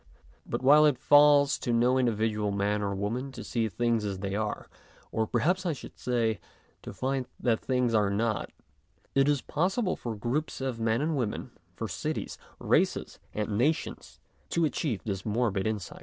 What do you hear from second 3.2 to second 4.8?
to see things as they are,